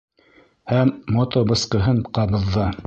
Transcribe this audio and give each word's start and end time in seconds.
Һәм 0.71 0.93
мотобысҡыһын 1.19 2.05
ҡабыҙҙы. 2.19 2.71